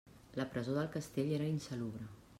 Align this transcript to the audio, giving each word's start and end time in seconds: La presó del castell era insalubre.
La 0.33 0.47
presó 0.53 0.73
del 0.79 0.89
castell 0.95 1.31
era 1.37 1.47
insalubre. 1.53 2.09